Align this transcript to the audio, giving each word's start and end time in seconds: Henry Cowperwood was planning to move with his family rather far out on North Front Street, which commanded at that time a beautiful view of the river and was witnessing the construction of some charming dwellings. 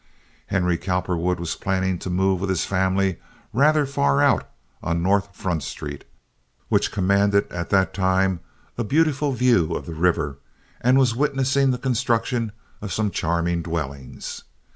Henry 0.47 0.79
Cowperwood 0.79 1.39
was 1.39 1.55
planning 1.55 1.99
to 1.99 2.09
move 2.09 2.41
with 2.41 2.49
his 2.49 2.65
family 2.65 3.17
rather 3.53 3.85
far 3.85 4.19
out 4.19 4.49
on 4.81 5.03
North 5.03 5.35
Front 5.35 5.61
Street, 5.61 6.05
which 6.69 6.91
commanded 6.91 7.45
at 7.51 7.69
that 7.69 7.93
time 7.93 8.39
a 8.79 8.83
beautiful 8.83 9.31
view 9.31 9.75
of 9.75 9.85
the 9.85 9.93
river 9.93 10.39
and 10.79 10.97
was 10.97 11.15
witnessing 11.15 11.69
the 11.69 11.77
construction 11.77 12.51
of 12.81 12.91
some 12.91 13.11
charming 13.11 13.61
dwellings. 13.61 14.41